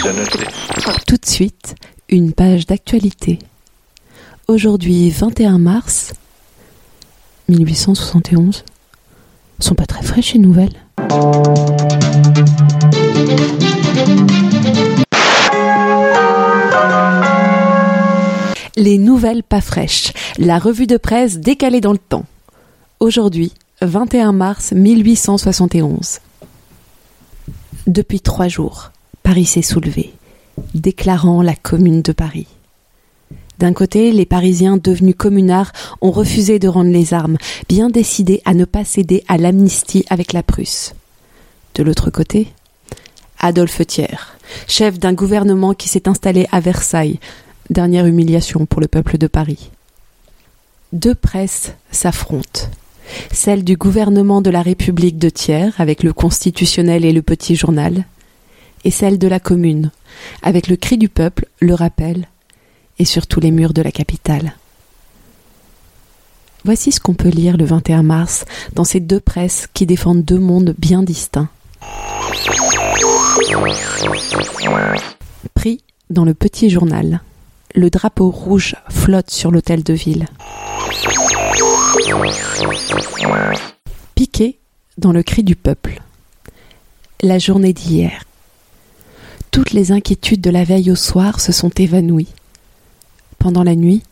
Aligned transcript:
Tout 0.00 1.16
de 1.16 1.26
suite, 1.26 1.74
une 2.08 2.32
page 2.32 2.64
d'actualité. 2.64 3.38
Aujourd'hui, 4.48 5.10
21 5.10 5.58
mars 5.58 6.14
1871. 7.48 8.64
Sont 9.58 9.74
pas 9.74 9.84
très 9.84 10.02
fraîches 10.02 10.32
les 10.32 10.40
nouvelles. 10.40 10.72
Les 18.76 18.96
nouvelles 18.96 19.42
pas 19.42 19.60
fraîches, 19.60 20.14
la 20.38 20.58
revue 20.58 20.86
de 20.86 20.96
presse 20.96 21.38
décalée 21.38 21.82
dans 21.82 21.92
le 21.92 21.98
temps. 21.98 22.24
Aujourd'hui, 23.00 23.52
21 23.82 24.32
mars 24.32 24.72
1871. 24.72 26.20
Depuis 27.86 28.20
trois 28.20 28.48
jours, 28.48 28.92
Paris 29.30 29.46
s'est 29.46 29.62
soulevé, 29.62 30.12
déclarant 30.74 31.40
la 31.40 31.54
commune 31.54 32.02
de 32.02 32.10
Paris. 32.10 32.48
D'un 33.60 33.72
côté, 33.72 34.10
les 34.10 34.26
Parisiens 34.26 34.76
devenus 34.76 35.14
communards 35.16 35.70
ont 36.00 36.10
refusé 36.10 36.58
de 36.58 36.66
rendre 36.66 36.90
les 36.90 37.14
armes, 37.14 37.36
bien 37.68 37.90
décidés 37.90 38.42
à 38.44 38.54
ne 38.54 38.64
pas 38.64 38.84
céder 38.84 39.22
à 39.28 39.38
l'amnistie 39.38 40.04
avec 40.10 40.32
la 40.32 40.42
Prusse. 40.42 40.94
De 41.76 41.84
l'autre 41.84 42.10
côté, 42.10 42.48
Adolphe 43.38 43.86
Thiers, 43.86 44.34
chef 44.66 44.98
d'un 44.98 45.12
gouvernement 45.12 45.74
qui 45.74 45.88
s'est 45.88 46.08
installé 46.08 46.48
à 46.50 46.58
Versailles, 46.58 47.20
dernière 47.70 48.06
humiliation 48.06 48.66
pour 48.66 48.80
le 48.80 48.88
peuple 48.88 49.16
de 49.16 49.28
Paris. 49.28 49.70
Deux 50.92 51.14
presses 51.14 51.74
s'affrontent. 51.92 52.62
Celle 53.30 53.62
du 53.62 53.76
gouvernement 53.76 54.42
de 54.42 54.50
la 54.50 54.62
République 54.62 55.18
de 55.18 55.28
Thiers, 55.28 55.70
avec 55.78 56.02
le 56.02 56.12
Constitutionnel 56.12 57.04
et 57.04 57.12
le 57.12 57.22
Petit 57.22 57.54
Journal, 57.54 58.06
et 58.84 58.90
celle 58.90 59.18
de 59.18 59.28
la 59.28 59.40
Commune, 59.40 59.90
avec 60.42 60.68
le 60.68 60.76
cri 60.76 60.98
du 60.98 61.08
peuple, 61.08 61.46
le 61.60 61.74
rappel, 61.74 62.26
et 62.98 63.04
surtout 63.04 63.40
les 63.40 63.50
murs 63.50 63.72
de 63.72 63.82
la 63.82 63.92
capitale. 63.92 64.54
Voici 66.64 66.92
ce 66.92 67.00
qu'on 67.00 67.14
peut 67.14 67.28
lire 67.28 67.56
le 67.56 67.64
21 67.64 68.02
mars 68.02 68.44
dans 68.74 68.84
ces 68.84 69.00
deux 69.00 69.20
presses 69.20 69.66
qui 69.72 69.86
défendent 69.86 70.24
deux 70.24 70.38
mondes 70.38 70.74
bien 70.78 71.02
distincts. 71.02 71.48
Pris 75.54 75.82
dans 76.10 76.24
le 76.24 76.34
petit 76.34 76.68
journal 76.68 77.20
le 77.74 77.90
drapeau 77.90 78.30
rouge 78.30 78.74
flotte 78.90 79.30
sur 79.30 79.50
l'hôtel 79.50 79.82
de 79.82 79.94
ville. 79.94 80.26
Piqué 84.14 84.58
dans 84.98 85.12
le 85.12 85.22
cri 85.22 85.42
du 85.42 85.56
peuple. 85.56 86.02
La 87.22 87.38
journée 87.38 87.72
d'hier. 87.72 88.24
Toutes 89.50 89.72
les 89.72 89.90
inquiétudes 89.90 90.40
de 90.40 90.50
la 90.50 90.62
veille 90.62 90.92
au 90.92 90.96
soir 90.96 91.40
se 91.40 91.50
sont 91.50 91.70
évanouies. 91.70 92.28
Pendant 93.38 93.64
la 93.64 93.74
nuit, 93.74 94.02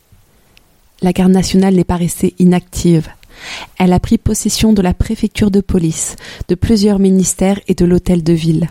la 1.01 1.13
garde 1.13 1.31
nationale 1.31 1.75
n'est 1.75 1.85
pas 1.85 1.95
restée 1.95 2.35
inactive. 2.39 3.07
Elle 3.77 3.93
a 3.93 4.01
pris 4.01 4.17
possession 4.17 4.73
de 4.73 4.81
la 4.81 4.93
préfecture 4.93 5.49
de 5.49 5.61
police, 5.61 6.17
de 6.49 6.55
plusieurs 6.55 6.99
ministères 6.99 7.59
et 7.67 7.73
de 7.73 7.85
l'hôtel 7.85 8.21
de 8.21 8.33
ville. 8.33 8.69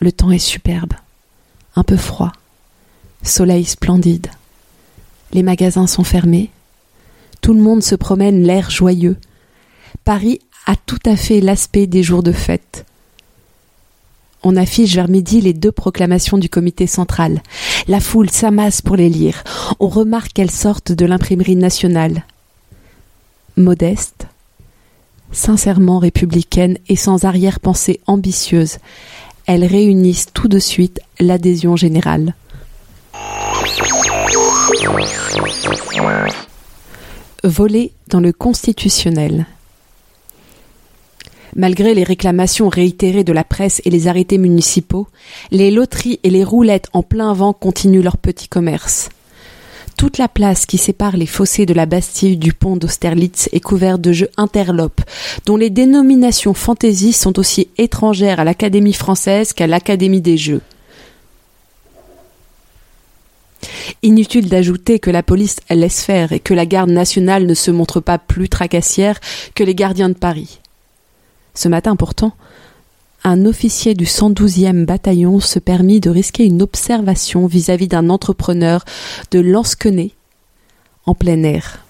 Le 0.00 0.10
temps 0.10 0.30
est 0.30 0.38
superbe, 0.38 0.94
un 1.76 1.84
peu 1.84 1.98
froid, 1.98 2.32
soleil 3.22 3.66
splendide. 3.66 4.28
Les 5.32 5.42
magasins 5.42 5.86
sont 5.86 6.04
fermés. 6.04 6.50
Tout 7.42 7.52
le 7.52 7.60
monde 7.60 7.82
se 7.82 7.94
promène 7.94 8.42
l'air 8.42 8.70
joyeux. 8.70 9.18
Paris 10.06 10.40
a 10.64 10.76
tout 10.76 10.98
à 11.04 11.16
fait 11.16 11.40
l'aspect 11.40 11.86
des 11.86 12.02
jours 12.02 12.22
de 12.22 12.32
fête. 12.32 12.71
On 14.44 14.56
affiche 14.56 14.94
vers 14.94 15.08
midi 15.08 15.40
les 15.40 15.52
deux 15.52 15.70
proclamations 15.70 16.38
du 16.38 16.48
comité 16.48 16.86
central. 16.86 17.42
La 17.86 18.00
foule 18.00 18.30
s'amasse 18.30 18.82
pour 18.82 18.96
les 18.96 19.08
lire. 19.08 19.44
On 19.78 19.88
remarque 19.88 20.32
qu'elles 20.32 20.50
sortent 20.50 20.92
de 20.92 21.06
l'imprimerie 21.06 21.56
nationale. 21.56 22.24
Modeste, 23.56 24.26
sincèrement 25.30 25.98
républicaine 25.98 26.78
et 26.88 26.96
sans 26.96 27.24
arrière-pensée 27.24 28.00
ambitieuse, 28.06 28.78
elles 29.46 29.64
réunissent 29.64 30.28
tout 30.32 30.48
de 30.48 30.58
suite 30.58 31.00
l'adhésion 31.20 31.76
générale. 31.76 32.34
Voler 37.44 37.92
dans 38.08 38.20
le 38.20 38.32
constitutionnel. 38.32 39.46
Malgré 41.54 41.94
les 41.94 42.04
réclamations 42.04 42.68
réitérées 42.68 43.24
de 43.24 43.32
la 43.32 43.44
presse 43.44 43.82
et 43.84 43.90
les 43.90 44.08
arrêtés 44.08 44.38
municipaux, 44.38 45.06
les 45.50 45.70
loteries 45.70 46.18
et 46.22 46.30
les 46.30 46.44
roulettes 46.44 46.88
en 46.92 47.02
plein 47.02 47.32
vent 47.34 47.52
continuent 47.52 48.02
leur 48.02 48.16
petit 48.16 48.48
commerce. 48.48 49.10
Toute 49.98 50.18
la 50.18 50.28
place 50.28 50.66
qui 50.66 50.78
sépare 50.78 51.16
les 51.16 51.26
fossés 51.26 51.66
de 51.66 51.74
la 51.74 51.86
Bastille 51.86 52.36
du 52.36 52.52
pont 52.52 52.76
d'Austerlitz 52.76 53.48
est 53.52 53.60
couverte 53.60 54.00
de 54.00 54.12
jeux 54.12 54.30
interlopes, 54.36 55.02
dont 55.46 55.56
les 55.56 55.70
dénominations 55.70 56.54
fantaisie 56.54 57.12
sont 57.12 57.38
aussi 57.38 57.68
étrangères 57.76 58.40
à 58.40 58.44
l'Académie 58.44 58.94
française 58.94 59.52
qu'à 59.52 59.66
l'Académie 59.66 60.22
des 60.22 60.38
Jeux. 60.38 60.62
Inutile 64.02 64.48
d'ajouter 64.48 64.98
que 64.98 65.10
la 65.10 65.22
police 65.22 65.58
laisse 65.70 66.02
faire 66.02 66.32
et 66.32 66.40
que 66.40 66.54
la 66.54 66.66
garde 66.66 66.90
nationale 66.90 67.46
ne 67.46 67.54
se 67.54 67.70
montre 67.70 68.00
pas 68.00 68.18
plus 68.18 68.48
tracassière 68.48 69.20
que 69.54 69.62
les 69.62 69.76
gardiens 69.76 70.08
de 70.08 70.14
Paris. 70.14 70.61
Ce 71.54 71.68
matin 71.68 71.96
pourtant, 71.96 72.32
un 73.24 73.46
officier 73.46 73.94
du 73.94 74.04
112e 74.04 74.84
bataillon 74.84 75.38
se 75.38 75.58
permit 75.58 76.00
de 76.00 76.10
risquer 76.10 76.44
une 76.44 76.62
observation 76.62 77.46
vis-à-vis 77.46 77.88
d'un 77.88 78.10
entrepreneur 78.10 78.84
de 79.30 79.38
Lansquenet 79.38 80.10
en 81.06 81.14
plein 81.14 81.42
air. 81.42 81.84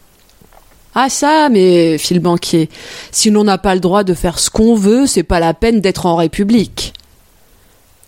Ah 0.95 1.09
ça, 1.09 1.49
mais 1.49 1.97
fit 1.97 2.13
le 2.13 2.21
banquier, 2.21 2.69
si 3.13 3.31
l'on 3.31 3.45
n'a 3.45 3.57
pas 3.57 3.75
le 3.75 3.81
droit 3.81 4.05
de 4.05 4.13
faire 4.13 4.39
ce 4.39 4.51
qu'on 4.51 4.75
veut, 4.75 5.07
c'est 5.07 5.23
pas 5.23 5.41
la 5.41 5.55
peine 5.55 5.81
d'être 5.81 6.05
en 6.05 6.17
République. 6.17 6.93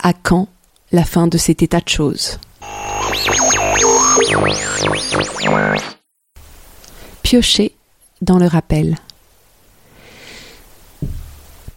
À 0.02 0.12
quand 0.12 0.48
la 0.92 1.04
fin 1.04 1.26
de 1.26 1.38
cet 1.38 1.62
état 1.62 1.80
de 1.80 1.88
choses? 1.88 2.38
Piocher 7.22 7.74
dans 8.20 8.38
le 8.38 8.46
rappel. 8.46 8.96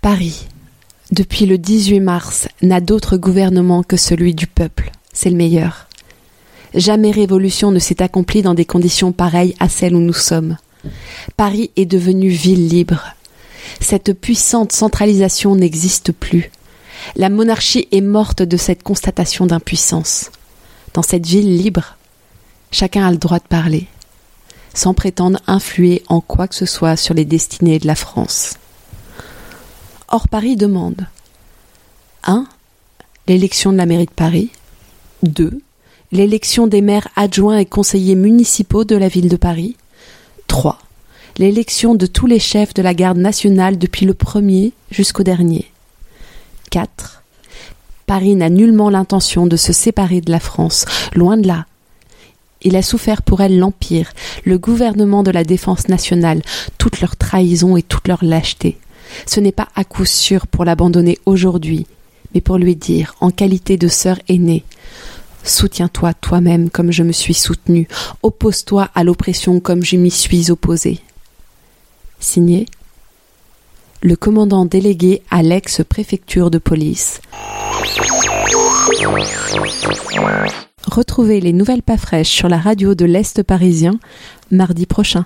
Paris, 0.09 0.47
depuis 1.12 1.45
le 1.45 1.57
18 1.57 2.00
mars, 2.00 2.47
n'a 2.62 2.79
d'autre 2.79 3.18
gouvernement 3.18 3.84
que 3.84 3.97
celui 3.97 4.34
du 4.34 4.47
peuple. 4.47 4.90
C'est 5.12 5.29
le 5.29 5.35
meilleur. 5.35 5.90
Jamais 6.73 7.12
révolution 7.12 7.72
ne 7.72 7.79
s'est 7.79 8.01
accomplie 8.01 8.41
dans 8.41 8.53
des 8.53 8.63
conditions 8.63 9.12
pareilles 9.12 9.53
à 9.59 9.68
celles 9.68 9.95
où 9.95 10.00
nous 10.00 10.13
sommes. 10.13 10.56
Paris 11.35 11.72
est 11.75 11.85
devenu 11.85 12.29
ville 12.29 12.69
libre. 12.69 13.03
Cette 13.81 14.13
puissante 14.13 14.72
centralisation 14.72 15.57
n'existe 15.57 16.13
plus. 16.13 16.51
La 17.18 17.28
monarchie 17.28 17.89
est 17.91 18.00
morte 18.00 18.41
de 18.41 18.56
cette 18.56 18.84
constatation 18.84 19.45
d'impuissance. 19.45 20.31
Dans 20.94 21.03
cette 21.03 21.25
ville 21.25 21.57
libre, 21.57 21.97
chacun 22.72 23.06
a 23.06 23.12
le 23.12 23.18
droit 23.18 23.39
de 23.39 23.47
parler, 23.50 23.88
sans 24.74 24.94
prétendre 24.94 25.41
influer 25.47 26.01
en 26.07 26.22
quoi 26.22 26.47
que 26.47 26.56
ce 26.56 26.66
soit 26.66 26.95
sur 26.95 27.13
les 27.13 27.25
destinées 27.25 27.79
de 27.79 27.88
la 27.88 27.95
France. 27.95 28.53
Or 30.09 30.29
Paris 30.29 30.56
demande 30.56 31.06
1. 32.23 32.45
L'élection 33.28 33.73
de 33.73 33.78
la 33.78 33.85
mairie 33.85 34.06
de 34.06 34.12
Paris 34.12 34.51
2. 35.23 35.59
L'élection 36.13 36.66
des 36.68 36.79
maires 36.79 37.09
adjoints 37.18 37.57
et 37.57 37.66
conseillers 37.66 38.16
municipaux 38.16 38.85
de 38.85 38.95
la 38.95 39.09
ville 39.09 39.28
de 39.28 39.35
Paris 39.35 39.75
3. 40.47 40.79
L'élection 41.38 41.94
de 41.94 42.06
tous 42.06 42.25
les 42.25 42.40
chefs 42.40 42.73
de 42.73 42.81
la 42.81 42.94
garde 42.94 43.18
nationale 43.18 43.77
depuis 43.77 44.06
le 44.06 44.13
premier 44.13 44.71
jusqu'au 44.92 45.24
dernier 45.24 45.69
4. 46.71 47.21
Paris 48.06 48.36
n'a 48.36 48.50
nullement 48.50 48.89
l'intention 48.89 49.45
de 49.45 49.57
se 49.57 49.74
séparer 49.74 50.21
de 50.21 50.31
la 50.31 50.39
France, 50.39 50.86
loin 51.15 51.36
de 51.36 51.48
là. 51.48 51.65
Il 52.62 52.77
a 52.77 52.81
souffert 52.81 53.24
pour 53.24 53.42
elle 53.42 53.60
l'Empire, 53.60 54.13
le 54.45 54.57
gouvernement 54.57 55.24
de 55.24 55.31
la 55.31 55.44
défense 55.44 55.89
nationale, 55.89 56.42
toute 56.77 57.01
leur 57.01 57.18
trahison 57.18 57.75
et 57.75 57.83
toute 57.83 58.07
leur 58.07 58.24
lâcheté. 58.24 58.77
Ce 59.25 59.39
n'est 59.39 59.51
pas 59.51 59.68
à 59.75 59.83
coup 59.83 60.06
sûr 60.06 60.48
pour 60.48 60.65
l'abandonner 60.65 61.19
aujourd'hui, 61.25 61.88
mais 62.33 62.42
pour 62.42 62.57
lui 62.57 62.75
dire, 62.75 63.15
en 63.19 63.31
qualité 63.31 63.77
de 63.77 63.88
sœur 63.88 64.18
aînée, 64.27 64.63
Soutiens-toi 65.48 66.13
toi-même 66.13 66.69
comme 66.69 66.92
je 66.92 67.04
me 67.04 67.13
suis 67.13 67.33
soutenue, 67.33 67.88
oppose-toi 68.21 68.89
à 68.94 69.06
l'oppression 69.06 69.62
comme 69.62 69.83
je 69.83 69.95
m'y 69.95 70.12
suis 70.12 70.51
opposée. 70.51 71.00
Signé 72.19 72.65
le 74.04 74.15
commandant 74.15 74.65
délégué 74.65 75.24
à 75.31 75.42
l'ex-préfecture 75.42 76.51
de 76.51 76.60
police. 76.60 77.19
Retrouvez 80.86 81.42
les 81.42 81.53
nouvelles 81.53 81.81
pas 81.81 81.98
fraîches 81.98 82.30
sur 82.30 82.48
la 82.48 82.60
radio 82.60 82.94
de 82.94 83.06
l'Est 83.06 83.42
parisien 83.42 84.00
mardi 84.51 84.86
prochain. 84.86 85.25